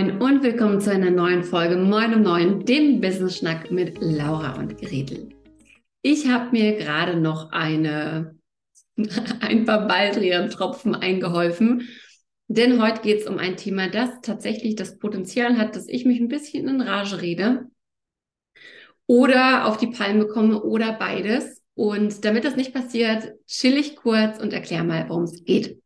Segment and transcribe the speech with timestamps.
[0.00, 4.58] Moin und willkommen zu einer neuen Folge Moin um Neun, dem Business Schnack mit Laura
[4.58, 5.28] und Gretel.
[6.00, 8.34] Ich habe mir gerade noch eine,
[9.40, 11.86] ein paar Baldrian-Tropfen eingeholfen,
[12.48, 16.18] denn heute geht es um ein Thema, das tatsächlich das Potenzial hat, dass ich mich
[16.18, 17.66] ein bisschen in Rage rede
[19.06, 21.60] oder auf die Palme komme oder beides.
[21.74, 25.78] Und damit das nicht passiert, chill ich kurz und erkläre mal, worum es geht.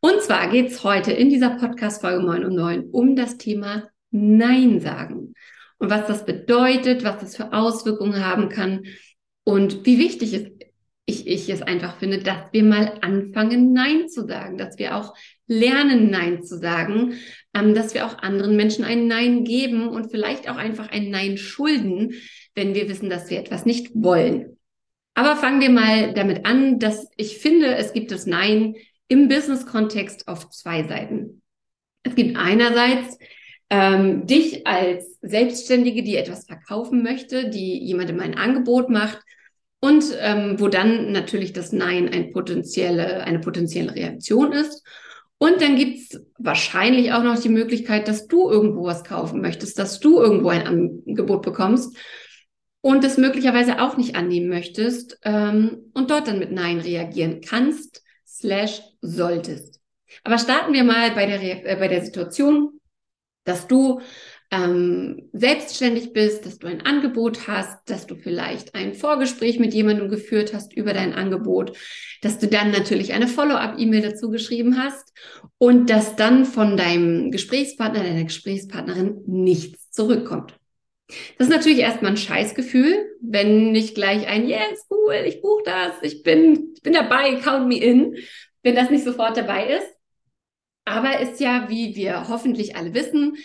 [0.00, 4.80] Und zwar geht es heute in dieser Podcast-Folge 9 um 9 um das Thema Nein
[4.80, 5.34] sagen.
[5.78, 8.84] Und was das bedeutet, was das für Auswirkungen haben kann
[9.44, 10.46] und wie wichtig es,
[11.06, 15.14] ich, ich es einfach finde, dass wir mal anfangen, Nein zu sagen, dass wir auch
[15.46, 17.14] lernen, Nein zu sagen,
[17.54, 21.36] ähm, dass wir auch anderen Menschen ein Nein geben und vielleicht auch einfach ein Nein
[21.36, 22.14] schulden,
[22.54, 24.58] wenn wir wissen, dass wir etwas nicht wollen.
[25.14, 28.74] Aber fangen wir mal damit an, dass ich finde, es gibt das Nein
[29.10, 31.42] im Business-Kontext auf zwei Seiten.
[32.04, 33.18] Es gibt einerseits
[33.68, 39.18] ähm, dich als Selbstständige, die etwas verkaufen möchte, die jemandem ein Angebot macht
[39.80, 44.86] und ähm, wo dann natürlich das Nein ein potenzielle, eine potenzielle Reaktion ist.
[45.38, 49.98] Und dann gibt's wahrscheinlich auch noch die Möglichkeit, dass du irgendwo was kaufen möchtest, dass
[49.98, 51.96] du irgendwo ein Angebot bekommst
[52.80, 58.02] und es möglicherweise auch nicht annehmen möchtest ähm, und dort dann mit Nein reagieren kannst
[58.38, 59.80] slash solltest.
[60.24, 62.80] Aber starten wir mal bei der, äh, bei der Situation,
[63.44, 64.00] dass du
[64.52, 70.08] ähm, selbstständig bist, dass du ein Angebot hast, dass du vielleicht ein Vorgespräch mit jemandem
[70.08, 71.76] geführt hast über dein Angebot,
[72.20, 75.12] dass du dann natürlich eine Follow-up-E-Mail dazu geschrieben hast
[75.58, 80.59] und dass dann von deinem Gesprächspartner, deiner Gesprächspartnerin nichts zurückkommt.
[81.38, 85.94] Das ist natürlich erstmal ein Scheißgefühl, wenn nicht gleich ein Yes, cool, ich buche das,
[86.02, 88.16] ich bin, ich bin dabei, count me in,
[88.62, 89.86] wenn das nicht sofort dabei ist.
[90.84, 93.36] Aber ist ja, wie wir hoffentlich alle wissen,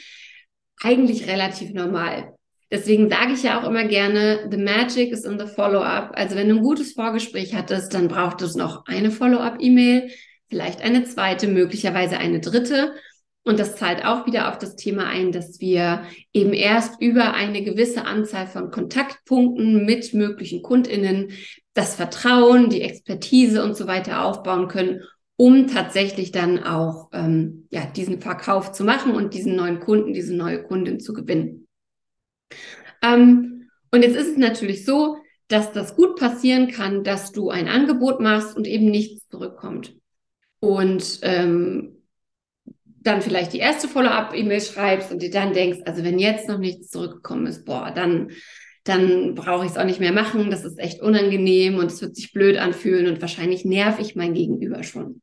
[0.81, 2.33] eigentlich relativ normal.
[2.71, 6.11] Deswegen sage ich ja auch immer gerne, the magic is in the follow-up.
[6.15, 10.09] Also wenn du ein gutes Vorgespräch hattest, dann braucht es noch eine Follow-up-E-Mail,
[10.49, 12.95] vielleicht eine zweite, möglicherweise eine dritte.
[13.45, 17.63] Und das zahlt auch wieder auf das Thema ein, dass wir eben erst über eine
[17.63, 21.31] gewisse Anzahl von Kontaktpunkten mit möglichen Kundinnen
[21.75, 25.03] das Vertrauen, die Expertise und so weiter aufbauen können,
[25.37, 30.35] um tatsächlich dann auch ähm, ja diesen Verkauf zu machen und diesen neuen Kunden, diese
[30.35, 31.67] neue Kundin zu gewinnen.
[33.03, 35.17] Ähm, und jetzt ist es natürlich so,
[35.49, 39.95] dass das gut passieren kann, dass du ein Angebot machst und eben nichts zurückkommt.
[40.59, 41.94] Und ähm,
[43.05, 46.89] dann vielleicht die erste Follow-up-E-Mail schreibst und dir dann denkst, also wenn jetzt noch nichts
[46.89, 48.31] zurückgekommen ist, boah, dann,
[48.83, 50.49] dann brauche ich es auch nicht mehr machen.
[50.49, 54.33] Das ist echt unangenehm und es wird sich blöd anfühlen und wahrscheinlich nerv ich mein
[54.33, 55.21] Gegenüber schon.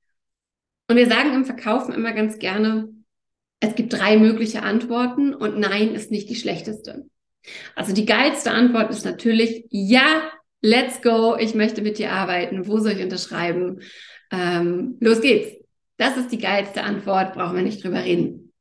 [0.88, 2.88] Und wir sagen im Verkaufen immer ganz gerne,
[3.60, 7.06] es gibt drei mögliche Antworten und nein ist nicht die schlechteste.
[7.74, 12.68] Also die geilste Antwort ist natürlich ja, let's go, ich möchte mit dir arbeiten.
[12.68, 13.80] Wo soll ich unterschreiben?
[14.30, 15.61] Ähm, los geht's.
[16.02, 18.52] Das ist die geilste Antwort, brauchen wir nicht drüber reden.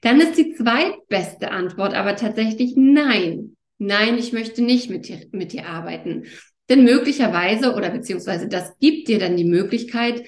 [0.00, 3.56] Dann ist die zweitbeste Antwort aber tatsächlich nein.
[3.78, 6.26] Nein, ich möchte nicht mit dir, mit dir arbeiten.
[6.68, 10.22] Denn möglicherweise oder beziehungsweise das gibt dir dann die Möglichkeit,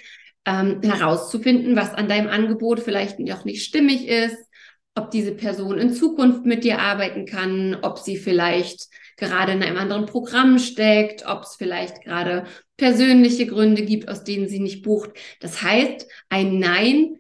[0.44, 4.36] ähm, herauszufinden, was an deinem Angebot vielleicht noch nicht stimmig ist,
[4.96, 8.88] ob diese Person in Zukunft mit dir arbeiten kann, ob sie vielleicht
[9.20, 12.44] gerade in einem anderen Programm steckt, ob es vielleicht gerade
[12.76, 15.10] persönliche Gründe gibt, aus denen sie nicht bucht.
[15.38, 17.18] Das heißt, ein Nein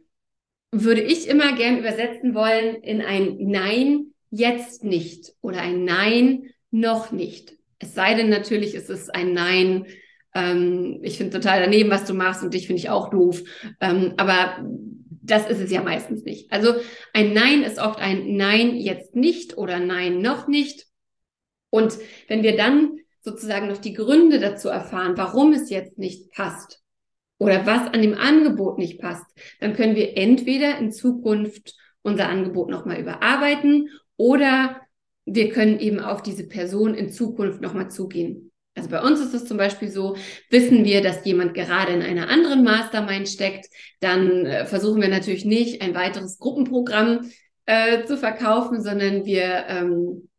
[0.72, 7.12] würde ich immer gern übersetzen wollen in ein Nein jetzt nicht oder ein Nein noch
[7.12, 7.54] nicht.
[7.78, 9.86] Es sei denn natürlich, ist es ein Nein,
[10.34, 13.42] ähm, ich finde total daneben, was du machst und dich finde ich auch doof.
[13.80, 14.64] Ähm, aber
[15.22, 16.52] das ist es ja meistens nicht.
[16.52, 16.74] Also
[17.12, 20.86] ein Nein ist oft ein Nein jetzt nicht oder Nein noch nicht.
[21.70, 21.98] Und
[22.28, 26.82] wenn wir dann sozusagen noch die Gründe dazu erfahren, warum es jetzt nicht passt
[27.38, 29.26] oder was an dem Angebot nicht passt,
[29.60, 34.80] dann können wir entweder in Zukunft unser Angebot nochmal überarbeiten oder
[35.26, 38.50] wir können eben auf diese Person in Zukunft nochmal zugehen.
[38.74, 40.16] Also bei uns ist es zum Beispiel so,
[40.48, 43.66] wissen wir, dass jemand gerade in einer anderen Mastermind steckt,
[44.00, 47.30] dann äh, versuchen wir natürlich nicht ein weiteres Gruppenprogramm
[47.66, 50.29] äh, zu verkaufen, sondern wir ähm,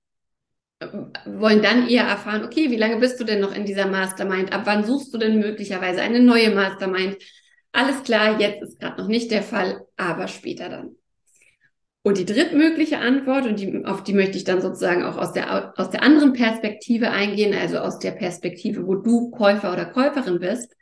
[1.25, 4.51] wollen dann eher erfahren, okay, wie lange bist du denn noch in dieser Mastermind?
[4.51, 7.17] Ab wann suchst du denn möglicherweise eine neue Mastermind?
[7.71, 10.95] Alles klar, jetzt ist gerade noch nicht der Fall, aber später dann.
[12.03, 15.73] Und die drittmögliche Antwort, und die, auf die möchte ich dann sozusagen auch aus der,
[15.79, 20.75] aus der anderen Perspektive eingehen, also aus der Perspektive, wo du Käufer oder Käuferin bist.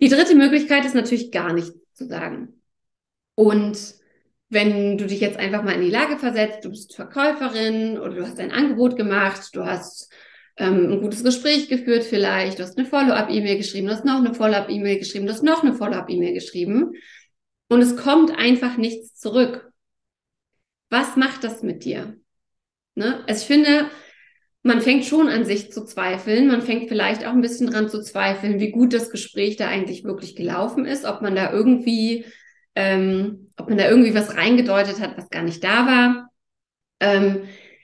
[0.00, 2.60] Die dritte Möglichkeit ist natürlich gar nichts zu sagen.
[3.34, 3.99] Und
[4.50, 8.22] wenn du dich jetzt einfach mal in die Lage versetzt, du bist Verkäuferin oder du
[8.22, 10.12] hast ein Angebot gemacht, du hast
[10.56, 14.34] ähm, ein gutes Gespräch geführt vielleicht, du hast eine Follow-up-E-Mail geschrieben, du hast noch eine
[14.34, 16.92] Follow-up-E-Mail geschrieben, du hast noch eine Follow-up-E-Mail geschrieben
[17.68, 19.70] und es kommt einfach nichts zurück.
[20.90, 22.16] Was macht das mit dir?
[22.96, 23.22] Ne?
[23.28, 23.88] Also ich finde,
[24.64, 26.48] man fängt schon an sich zu zweifeln.
[26.48, 30.02] Man fängt vielleicht auch ein bisschen dran zu zweifeln, wie gut das Gespräch da eigentlich
[30.02, 32.26] wirklich gelaufen ist, ob man da irgendwie
[32.74, 36.30] ähm, ob man da irgendwie was reingedeutet hat, was gar nicht da war.
[37.00, 37.42] Ähm,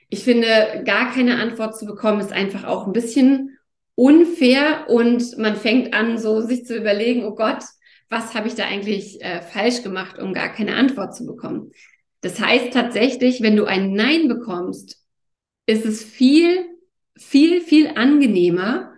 [0.09, 3.57] ich finde, gar keine Antwort zu bekommen, ist einfach auch ein bisschen
[3.95, 7.63] unfair und man fängt an, so sich zu überlegen, oh Gott,
[8.09, 11.71] was habe ich da eigentlich äh, falsch gemacht, um gar keine Antwort zu bekommen.
[12.21, 15.03] Das heißt tatsächlich, wenn du ein Nein bekommst,
[15.65, 16.65] ist es viel,
[17.17, 18.93] viel, viel angenehmer,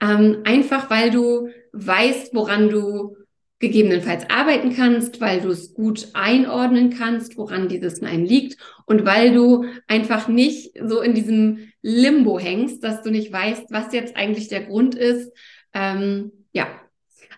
[0.00, 3.16] ähm, einfach weil du weißt, woran du
[3.60, 9.32] gegebenenfalls arbeiten kannst, weil du es gut einordnen kannst, woran dieses Nein liegt und weil
[9.32, 14.48] du einfach nicht so in diesem Limbo hängst, dass du nicht weißt, was jetzt eigentlich
[14.48, 15.32] der Grund ist.
[15.72, 16.68] Ähm, ja,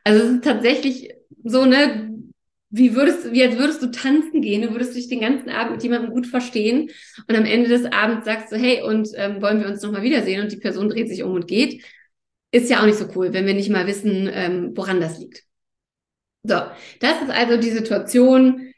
[0.04, 1.10] also es ist tatsächlich
[1.44, 2.12] so, ne,
[2.70, 5.82] wie würdest, wie als würdest du tanzen gehen, du würdest dich den ganzen Abend mit
[5.82, 6.90] jemandem gut verstehen
[7.28, 10.42] und am Ende des Abends sagst du, hey, und ähm, wollen wir uns nochmal wiedersehen
[10.42, 11.84] und die Person dreht sich um und geht.
[12.50, 15.44] Ist ja auch nicht so cool, wenn wir nicht mal wissen, ähm, woran das liegt.
[16.46, 16.62] So,
[17.00, 18.72] das ist also die Situation.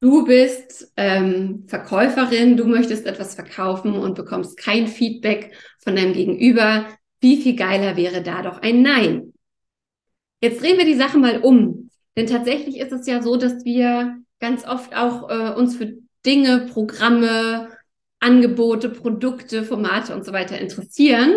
[0.00, 6.86] Du bist ähm, Verkäuferin, du möchtest etwas verkaufen und bekommst kein Feedback von deinem Gegenüber.
[7.20, 9.32] Wie viel geiler wäre da doch ein Nein?
[10.42, 11.90] Jetzt drehen wir die Sache mal um.
[12.16, 15.94] Denn tatsächlich ist es ja so, dass wir ganz oft auch äh, uns für
[16.26, 17.70] Dinge, Programme,
[18.20, 21.36] Angebote, Produkte, Formate und so weiter interessieren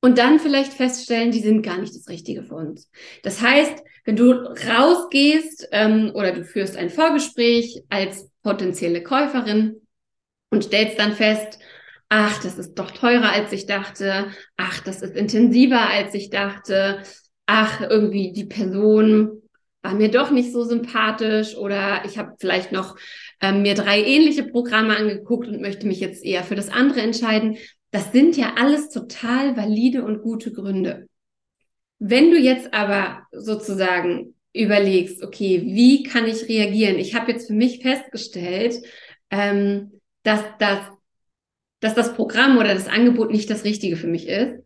[0.00, 2.90] und dann vielleicht feststellen, die sind gar nicht das Richtige für uns.
[3.22, 9.80] Das heißt, wenn du rausgehst ähm, oder du führst ein Vorgespräch als potenzielle Käuferin
[10.50, 11.58] und stellst dann fest,
[12.08, 17.02] ach, das ist doch teurer als ich dachte, ach, das ist intensiver als ich dachte,
[17.46, 19.42] ach, irgendwie die Person
[19.82, 22.96] war mir doch nicht so sympathisch oder ich habe vielleicht noch
[23.40, 27.56] ähm, mir drei ähnliche Programme angeguckt und möchte mich jetzt eher für das andere entscheiden.
[27.96, 31.08] Das sind ja alles total valide und gute Gründe.
[31.98, 36.98] Wenn du jetzt aber sozusagen überlegst, okay, wie kann ich reagieren?
[36.98, 38.82] Ich habe jetzt für mich festgestellt,
[39.30, 40.80] ähm, dass, das,
[41.80, 44.62] dass das Programm oder das Angebot nicht das Richtige für mich ist.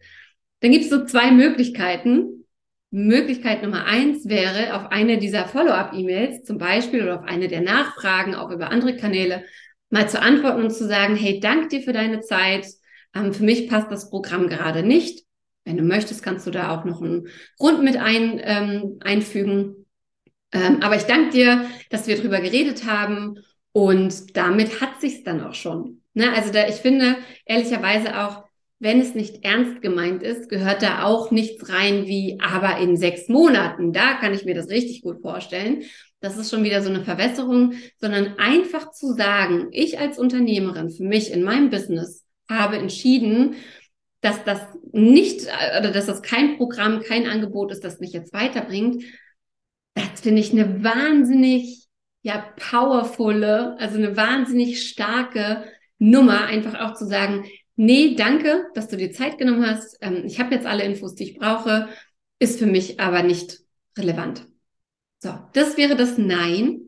[0.58, 2.46] Dann gibt es so zwei Möglichkeiten.
[2.90, 8.34] Möglichkeit Nummer eins wäre, auf eine dieser Follow-up-E-Mails zum Beispiel oder auf eine der Nachfragen,
[8.34, 9.44] auch über andere Kanäle,
[9.88, 12.66] mal zu antworten und zu sagen, hey, dank dir für deine Zeit.
[13.14, 15.24] Ähm, für mich passt das Programm gerade nicht.
[15.64, 17.28] Wenn du möchtest, kannst du da auch noch einen
[17.58, 19.86] Grund mit ein, ähm, einfügen.
[20.52, 23.38] Ähm, aber ich danke dir, dass wir drüber geredet haben
[23.72, 26.02] und damit hat sich's dann auch schon.
[26.14, 26.32] Ne?
[26.32, 28.44] Also da, ich finde ehrlicherweise auch,
[28.80, 33.28] wenn es nicht ernst gemeint ist, gehört da auch nichts rein wie, aber in sechs
[33.28, 35.82] Monaten, da kann ich mir das richtig gut vorstellen.
[36.20, 41.04] Das ist schon wieder so eine Verwässerung, sondern einfach zu sagen, ich als Unternehmerin für
[41.04, 43.56] mich in meinem Business habe entschieden,
[44.20, 44.61] dass das
[44.93, 45.47] nicht,
[45.79, 49.02] oder dass das kein Programm, kein Angebot ist, das mich jetzt weiterbringt,
[49.94, 51.87] das finde ich eine wahnsinnig,
[52.23, 55.64] ja, powervolle, also eine wahnsinnig starke
[55.99, 59.97] Nummer, einfach auch zu sagen, nee, danke, dass du dir Zeit genommen hast.
[60.02, 61.88] Ähm, ich habe jetzt alle Infos, die ich brauche,
[62.38, 63.61] ist für mich aber nicht
[63.97, 64.47] relevant.
[65.19, 66.80] So, das wäre das Nein.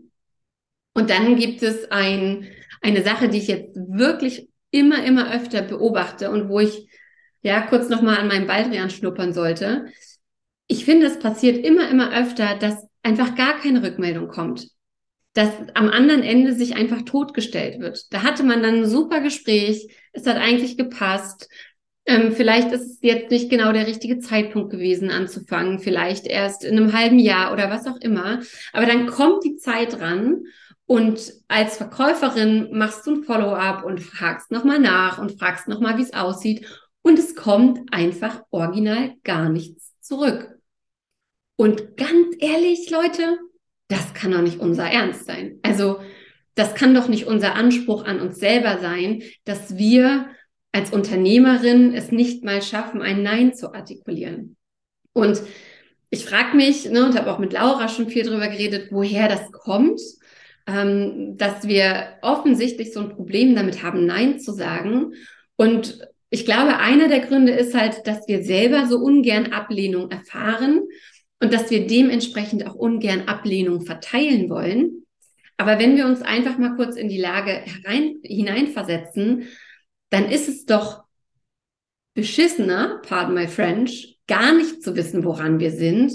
[0.95, 2.49] Und dann gibt es ein,
[2.83, 6.88] eine Sache, die ich jetzt wirklich immer, immer öfter beobachte und wo ich
[7.43, 9.87] ja, kurz nochmal an meinem Baldrian schnuppern sollte.
[10.69, 14.69] Ich finde, es passiert immer, immer öfter, dass einfach gar keine Rückmeldung kommt.
[15.35, 18.12] Dass am anderen Ende sich einfach totgestellt wird.
[18.12, 21.49] Da hatte man dann ein super Gespräch, es hat eigentlich gepasst.
[22.05, 26.76] Ähm, vielleicht ist es jetzt nicht genau der richtige Zeitpunkt gewesen anzufangen, vielleicht erst in
[26.76, 28.41] einem halben Jahr oder was auch immer.
[28.73, 30.43] Aber dann kommt die Zeit ran
[30.92, 36.02] und als Verkäuferin machst du ein Follow-up und fragst nochmal nach und fragst nochmal, wie
[36.02, 36.66] es aussieht
[37.00, 40.50] und es kommt einfach original gar nichts zurück.
[41.56, 43.38] Und ganz ehrlich, Leute,
[43.88, 45.61] das kann doch nicht unser Ernst sein.
[45.62, 45.99] Also
[46.56, 50.28] das kann doch nicht unser Anspruch an uns selber sein, dass wir
[50.72, 54.58] als Unternehmerin es nicht mal schaffen, ein Nein zu artikulieren.
[55.14, 55.40] Und
[56.11, 59.50] ich frage mich, ne, und habe auch mit Laura schon viel darüber geredet, woher das
[59.52, 59.99] kommt,
[60.66, 65.12] ähm, dass wir offensichtlich so ein Problem damit haben, Nein zu sagen.
[65.57, 70.83] Und ich glaube, einer der Gründe ist halt, dass wir selber so ungern Ablehnung erfahren
[71.40, 75.04] und dass wir dementsprechend auch ungern Ablehnung verteilen wollen.
[75.57, 79.49] Aber wenn wir uns einfach mal kurz in die Lage herein, hineinversetzen,
[80.11, 81.04] dann ist es doch
[82.14, 86.12] beschissener, pardon my French, gar nicht zu wissen, woran wir sind,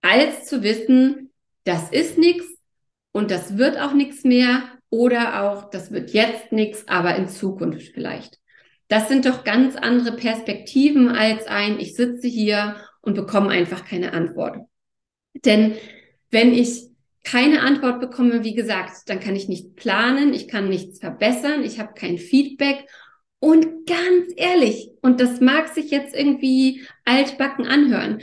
[0.00, 1.32] als zu wissen,
[1.64, 2.53] das ist nichts
[3.14, 7.92] und das wird auch nichts mehr oder auch, das wird jetzt nichts, aber in Zukunft
[7.94, 8.40] vielleicht.
[8.88, 14.12] Das sind doch ganz andere Perspektiven als ein, ich sitze hier und bekomme einfach keine
[14.12, 14.58] Antwort.
[15.44, 15.76] Denn
[16.30, 16.88] wenn ich
[17.22, 21.78] keine Antwort bekomme, wie gesagt, dann kann ich nicht planen, ich kann nichts verbessern, ich
[21.78, 22.84] habe kein Feedback.
[23.38, 28.22] Und ganz ehrlich, und das mag sich jetzt irgendwie altbacken anhören,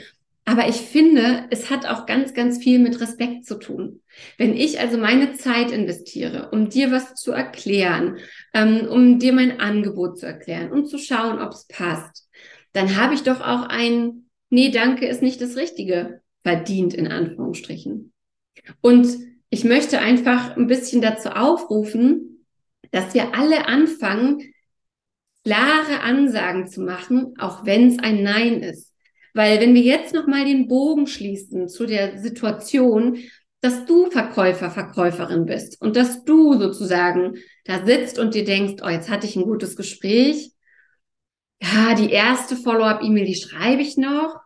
[0.52, 4.02] aber ich finde, es hat auch ganz, ganz viel mit Respekt zu tun.
[4.38, 8.18] Wenn ich also meine Zeit investiere, um dir was zu erklären,
[8.54, 12.28] ähm, um dir mein Angebot zu erklären, um zu schauen, ob es passt,
[12.74, 18.12] dann habe ich doch auch ein, nee, danke ist nicht das Richtige verdient, in Anführungsstrichen.
[18.82, 19.08] Und
[19.50, 22.46] ich möchte einfach ein bisschen dazu aufrufen,
[22.92, 24.54] dass wir alle anfangen,
[25.46, 28.91] klare Ansagen zu machen, auch wenn es ein Nein ist.
[29.34, 33.18] Weil wenn wir jetzt nochmal den Bogen schließen zu der Situation,
[33.62, 38.90] dass du Verkäufer, Verkäuferin bist und dass du sozusagen da sitzt und dir denkst, oh,
[38.90, 40.52] jetzt hatte ich ein gutes Gespräch.
[41.62, 44.40] Ja, die erste Follow-up-E-Mail, die schreibe ich noch.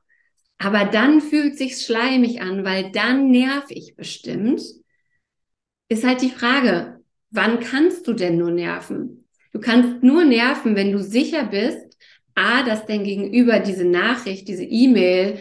[0.57, 4.61] Aber dann fühlt sich's schleimig an, weil dann nerv ich bestimmt.
[5.87, 6.99] Ist halt die Frage,
[7.29, 9.27] wann kannst du denn nur nerven?
[9.51, 11.94] Du kannst nur nerven, wenn du sicher bist,
[12.35, 15.39] a, dass dein Gegenüber diese Nachricht, diese E-Mail,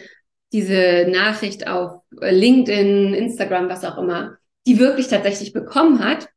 [0.53, 4.37] diese Nachricht auf LinkedIn, Instagram, was auch immer,
[4.67, 6.29] die wirklich tatsächlich bekommen hat.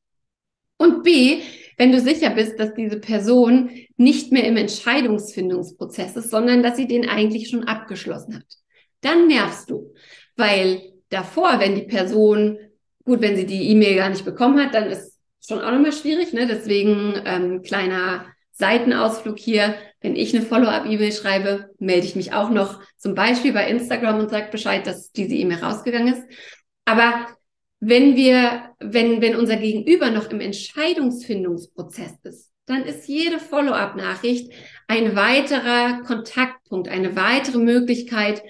[0.77, 1.41] Und b,
[1.77, 6.87] wenn du sicher bist, dass diese Person nicht mehr im Entscheidungsfindungsprozess ist, sondern dass sie
[6.87, 8.57] den eigentlich schon abgeschlossen hat
[9.01, 9.93] dann nervst du.
[10.35, 12.57] Weil davor, wenn die Person,
[13.03, 16.33] gut, wenn sie die E-Mail gar nicht bekommen hat, dann ist schon auch nochmal schwierig.
[16.33, 16.47] Ne?
[16.47, 19.75] Deswegen ähm, kleiner Seitenausflug hier.
[20.01, 24.29] Wenn ich eine Follow-up-E-Mail schreibe, melde ich mich auch noch zum Beispiel bei Instagram und
[24.29, 26.23] sage Bescheid, dass diese E-Mail rausgegangen ist.
[26.85, 27.27] Aber
[27.79, 34.51] wenn wir, wenn, wenn unser Gegenüber noch im Entscheidungsfindungsprozess ist, dann ist jede Follow-up-Nachricht
[34.87, 38.43] ein weiterer Kontaktpunkt, eine weitere Möglichkeit,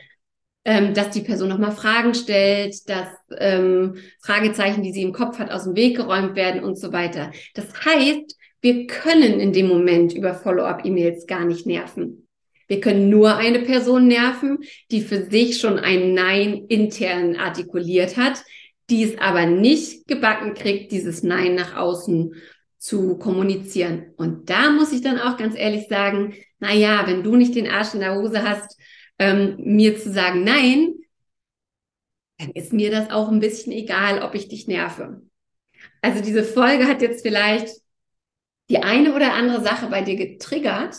[0.66, 5.52] ähm, dass die Person nochmal Fragen stellt, dass ähm, Fragezeichen, die sie im Kopf hat,
[5.52, 7.32] aus dem Weg geräumt werden und so weiter.
[7.54, 8.36] Das heißt,
[8.68, 12.28] wir können in dem Moment über Follow-up-E-Mails gar nicht nerven.
[12.68, 14.58] Wir können nur eine Person nerven,
[14.92, 18.44] die für sich schon ein Nein intern artikuliert hat,
[18.90, 22.34] die es aber nicht gebacken kriegt, dieses Nein nach außen
[22.78, 24.08] zu kommunizieren.
[24.18, 27.70] Und da muss ich dann auch ganz ehrlich sagen, na ja, wenn du nicht den
[27.70, 28.78] Arsch in der Hose hast,
[29.18, 30.94] ähm, mir zu sagen nein,
[32.38, 35.22] dann ist mir das auch ein bisschen egal, ob ich dich nerve.
[36.02, 37.70] Also diese Folge hat jetzt vielleicht
[38.70, 40.96] die eine oder andere Sache bei dir getriggert.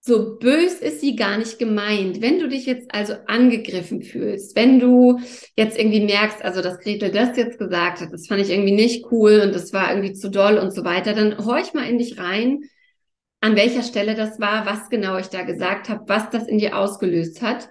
[0.00, 2.22] So bös ist sie gar nicht gemeint.
[2.22, 5.20] Wenn du dich jetzt also angegriffen fühlst, wenn du
[5.56, 9.06] jetzt irgendwie merkst, also dass Gretel das jetzt gesagt hat, das fand ich irgendwie nicht
[9.10, 12.18] cool und das war irgendwie zu doll und so weiter, dann horch mal in dich
[12.18, 12.62] rein
[13.40, 16.76] an welcher Stelle das war, was genau ich da gesagt habe, was das in dir
[16.76, 17.68] ausgelöst hat.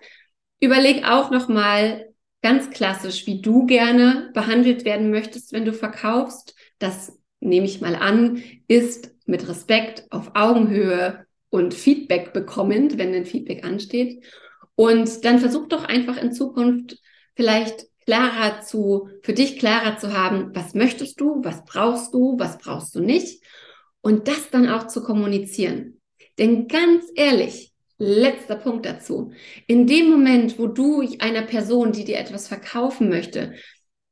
[0.60, 2.08] Überleg auch nochmal
[2.42, 6.56] ganz klassisch, wie du gerne behandelt werden möchtest, wenn du verkaufst.
[6.80, 13.26] Das nehme ich mal an, ist mit Respekt auf Augenhöhe und Feedback bekommend, wenn ein
[13.26, 14.24] Feedback ansteht.
[14.76, 17.00] Und dann versuch doch einfach in Zukunft
[17.36, 22.58] vielleicht klarer zu, für dich klarer zu haben, was möchtest du, was brauchst du, was
[22.58, 23.44] brauchst du nicht
[24.02, 26.00] und das dann auch zu kommunizieren.
[26.40, 29.32] Denn ganz ehrlich, letzter Punkt dazu,
[29.66, 33.56] in dem Moment, wo du einer Person, die dir etwas verkaufen möchte,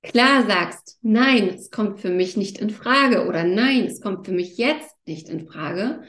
[0.06, 4.32] klar sagst, nein, es kommt für mich nicht in Frage oder nein, es kommt für
[4.32, 6.04] mich jetzt nicht in Frage,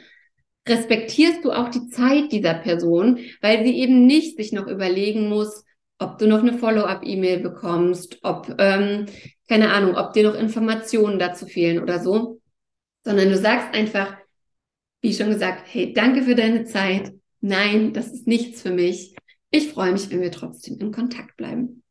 [0.67, 5.63] respektierst du auch die Zeit dieser Person, weil sie eben nicht sich noch überlegen muss,
[5.99, 9.05] ob du noch eine Follow-up-E-Mail bekommst, ob, ähm,
[9.47, 12.41] keine Ahnung, ob dir noch Informationen dazu fehlen oder so,
[13.03, 14.17] sondern du sagst einfach,
[15.01, 17.13] wie schon gesagt, hey, danke für deine Zeit.
[17.39, 19.15] Nein, das ist nichts für mich.
[19.49, 21.83] Ich freue mich, wenn wir trotzdem in Kontakt bleiben.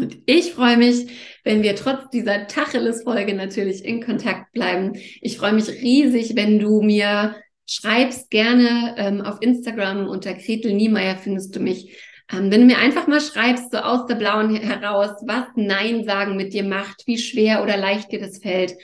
[0.00, 1.08] Und ich freue mich,
[1.44, 4.92] wenn wir trotz dieser Tacheles-Folge natürlich in Kontakt bleiben.
[5.20, 11.16] Ich freue mich riesig, wenn du mir schreibst gerne ähm, auf Instagram unter Gretel Niemeyer
[11.18, 11.96] findest du mich.
[12.32, 16.36] Ähm, wenn du mir einfach mal schreibst, so aus der Blauen heraus, was Nein sagen
[16.36, 18.74] mit dir macht, wie schwer oder leicht dir das fällt,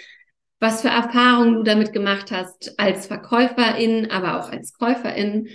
[0.61, 5.49] was für Erfahrungen du damit gemacht hast als Verkäuferin, aber auch als Käuferin.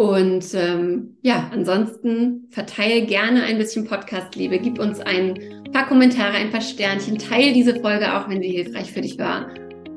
[0.00, 5.38] Und ähm, ja, ansonsten verteile gerne ein bisschen Podcast-Liebe, gib uns ein
[5.74, 9.50] paar Kommentare, ein paar Sternchen, teile diese Folge auch, wenn sie hilfreich für dich war.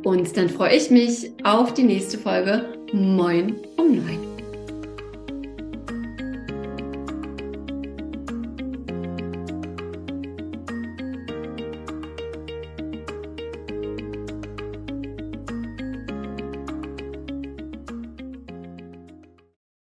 [0.03, 2.65] Und dann freue ich mich auf die nächste Folge.
[2.91, 4.32] Moin um neun.